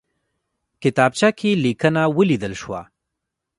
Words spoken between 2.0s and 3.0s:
ولیدل شوه.